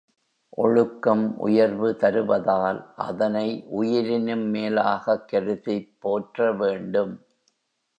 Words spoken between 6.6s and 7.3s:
வேண்டும்.